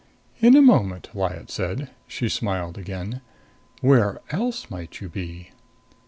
"In 0.39 0.55
a 0.55 0.63
moment," 0.63 1.09
Lyad 1.13 1.51
said. 1.51 1.91
She 2.07 2.27
smiled 2.27 2.75
again. 2.75 3.21
"Where 3.81 4.19
else 4.31 4.67
might 4.71 4.99
you 4.99 5.09
be?" 5.09 5.51